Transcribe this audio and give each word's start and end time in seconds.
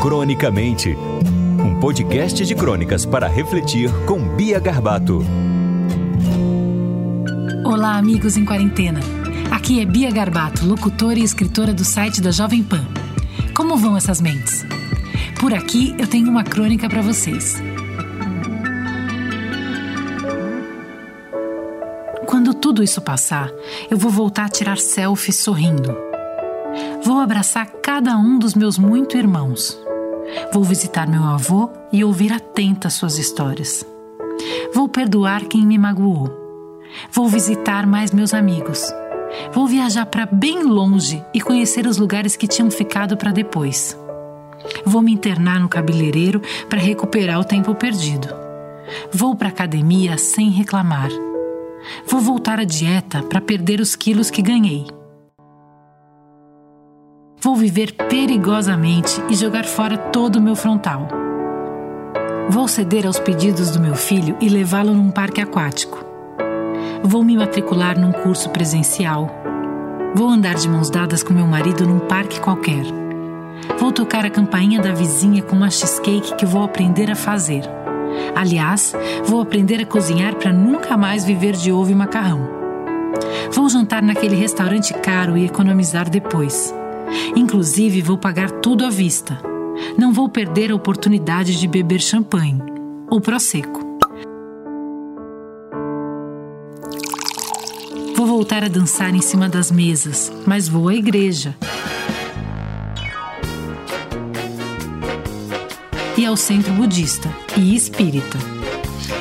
Cronicamente, 0.00 0.96
um 1.58 1.80
podcast 1.80 2.46
de 2.46 2.54
crônicas 2.54 3.04
para 3.04 3.26
refletir 3.26 3.90
com 4.06 4.36
Bia 4.36 4.60
Garbato. 4.60 5.24
Olá, 7.64 7.98
amigos 7.98 8.36
em 8.36 8.44
quarentena. 8.44 9.00
Aqui 9.50 9.80
é 9.80 9.84
Bia 9.84 10.08
Garbato, 10.12 10.64
locutora 10.64 11.18
e 11.18 11.24
escritora 11.24 11.74
do 11.74 11.84
site 11.84 12.20
da 12.20 12.30
Jovem 12.30 12.62
Pan. 12.62 12.86
Como 13.52 13.76
vão 13.76 13.96
essas 13.96 14.20
mentes? 14.20 14.64
Por 15.40 15.52
aqui 15.52 15.96
eu 15.98 16.06
tenho 16.06 16.30
uma 16.30 16.44
crônica 16.44 16.88
para 16.88 17.02
vocês. 17.02 17.60
Quando 22.24 22.54
tudo 22.54 22.84
isso 22.84 23.00
passar, 23.00 23.50
eu 23.90 23.98
vou 23.98 24.12
voltar 24.12 24.44
a 24.44 24.48
tirar 24.48 24.78
selfies 24.78 25.34
sorrindo. 25.34 25.96
Vou 27.02 27.18
abraçar 27.18 27.66
cada 27.82 28.16
um 28.16 28.38
dos 28.38 28.54
meus 28.54 28.78
muito 28.78 29.16
irmãos. 29.16 29.87
Vou 30.52 30.64
visitar 30.64 31.08
meu 31.08 31.24
avô 31.24 31.70
e 31.92 32.04
ouvir 32.04 32.32
atenta 32.32 32.90
suas 32.90 33.18
histórias. 33.18 33.84
Vou 34.74 34.88
perdoar 34.88 35.44
quem 35.44 35.66
me 35.66 35.78
magoou. 35.78 36.30
Vou 37.12 37.28
visitar 37.28 37.86
mais 37.86 38.12
meus 38.12 38.32
amigos. 38.32 38.92
Vou 39.52 39.66
viajar 39.66 40.06
para 40.06 40.26
bem 40.26 40.62
longe 40.62 41.22
e 41.34 41.40
conhecer 41.40 41.86
os 41.86 41.98
lugares 41.98 42.36
que 42.36 42.48
tinham 42.48 42.70
ficado 42.70 43.16
para 43.16 43.32
depois. 43.32 43.96
Vou 44.84 45.02
me 45.02 45.12
internar 45.12 45.60
no 45.60 45.68
cabeleireiro 45.68 46.40
para 46.68 46.78
recuperar 46.78 47.38
o 47.38 47.44
tempo 47.44 47.74
perdido. 47.74 48.28
Vou 49.12 49.36
para 49.36 49.48
academia 49.48 50.16
sem 50.16 50.50
reclamar. 50.50 51.10
Vou 52.06 52.20
voltar 52.20 52.58
à 52.58 52.64
dieta 52.64 53.22
para 53.22 53.40
perder 53.40 53.80
os 53.80 53.94
quilos 53.94 54.30
que 54.30 54.42
ganhei. 54.42 54.86
Vou 57.48 57.56
viver 57.56 57.94
perigosamente 57.94 59.22
e 59.30 59.34
jogar 59.34 59.64
fora 59.64 59.96
todo 59.96 60.36
o 60.36 60.40
meu 60.40 60.54
frontal. 60.54 61.08
Vou 62.50 62.68
ceder 62.68 63.06
aos 63.06 63.18
pedidos 63.18 63.70
do 63.70 63.80
meu 63.80 63.94
filho 63.94 64.36
e 64.38 64.50
levá-lo 64.50 64.92
num 64.92 65.10
parque 65.10 65.40
aquático. 65.40 66.04
Vou 67.02 67.24
me 67.24 67.38
matricular 67.38 67.98
num 67.98 68.12
curso 68.12 68.50
presencial. 68.50 69.30
Vou 70.14 70.28
andar 70.28 70.56
de 70.56 70.68
mãos 70.68 70.90
dadas 70.90 71.22
com 71.22 71.32
meu 71.32 71.46
marido 71.46 71.86
num 71.86 72.00
parque 72.00 72.38
qualquer. 72.38 72.84
Vou 73.78 73.92
tocar 73.92 74.26
a 74.26 74.30
campainha 74.30 74.78
da 74.78 74.92
vizinha 74.92 75.40
com 75.40 75.56
uma 75.56 75.70
cheesecake 75.70 76.36
que 76.36 76.44
vou 76.44 76.62
aprender 76.62 77.10
a 77.10 77.16
fazer. 77.16 77.62
Aliás, 78.36 78.92
vou 79.24 79.40
aprender 79.40 79.80
a 79.80 79.86
cozinhar 79.86 80.36
para 80.36 80.52
nunca 80.52 80.98
mais 80.98 81.24
viver 81.24 81.52
de 81.52 81.72
ovo 81.72 81.90
e 81.90 81.94
macarrão. 81.94 82.46
Vou 83.50 83.70
jantar 83.70 84.02
naquele 84.02 84.36
restaurante 84.36 84.92
caro 84.92 85.34
e 85.34 85.46
economizar 85.46 86.10
depois. 86.10 86.77
Inclusive, 87.36 88.02
vou 88.02 88.18
pagar 88.18 88.50
tudo 88.50 88.84
à 88.84 88.90
vista. 88.90 89.40
Não 89.96 90.12
vou 90.12 90.28
perder 90.28 90.70
a 90.72 90.74
oportunidade 90.74 91.58
de 91.58 91.66
beber 91.68 92.00
champanhe 92.00 92.60
ou 93.10 93.20
prosecco. 93.20 93.86
Vou 98.16 98.26
voltar 98.26 98.64
a 98.64 98.68
dançar 98.68 99.14
em 99.14 99.20
cima 99.20 99.48
das 99.48 99.70
mesas, 99.70 100.32
mas 100.44 100.66
vou 100.66 100.88
à 100.88 100.94
igreja. 100.94 101.56
E 106.16 106.26
ao 106.26 106.36
centro 106.36 106.72
budista 106.72 107.28
e 107.56 107.76
espírita. 107.76 108.38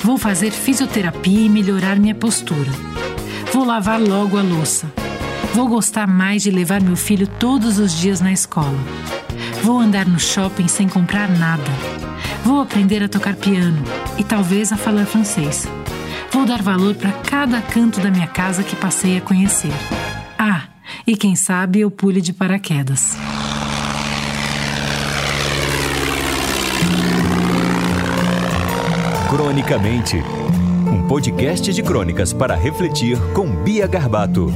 Vou 0.00 0.16
fazer 0.16 0.50
fisioterapia 0.50 1.40
e 1.40 1.48
melhorar 1.50 1.98
minha 1.98 2.14
postura. 2.14 2.70
Vou 3.52 3.64
lavar 3.64 4.00
logo 4.00 4.38
a 4.38 4.42
louça. 4.42 4.90
Vou 5.54 5.68
gostar 5.68 6.06
mais 6.06 6.42
de 6.42 6.50
levar 6.50 6.80
meu 6.80 6.96
filho 6.96 7.26
todos 7.26 7.78
os 7.78 7.92
dias 7.92 8.20
na 8.20 8.32
escola. 8.32 8.78
Vou 9.62 9.78
andar 9.80 10.06
no 10.06 10.18
shopping 10.18 10.68
sem 10.68 10.88
comprar 10.88 11.28
nada. 11.28 11.70
Vou 12.44 12.60
aprender 12.60 13.02
a 13.02 13.08
tocar 13.08 13.34
piano 13.34 13.82
e 14.18 14.24
talvez 14.24 14.72
a 14.72 14.76
falar 14.76 15.06
francês. 15.06 15.66
Vou 16.30 16.46
dar 16.46 16.62
valor 16.62 16.94
para 16.94 17.12
cada 17.12 17.60
canto 17.60 18.00
da 18.00 18.10
minha 18.10 18.26
casa 18.26 18.62
que 18.62 18.76
passei 18.76 19.16
a 19.16 19.20
conhecer. 19.20 19.72
Ah, 20.38 20.62
e 21.06 21.16
quem 21.16 21.34
sabe 21.34 21.80
eu 21.80 21.90
pule 21.90 22.20
de 22.20 22.32
paraquedas. 22.32 23.16
Cronicamente, 29.28 30.16
um 30.90 31.06
podcast 31.06 31.72
de 31.72 31.82
crônicas 31.82 32.32
para 32.32 32.54
refletir 32.54 33.18
com 33.34 33.46
Bia 33.62 33.86
Garbato. 33.86 34.52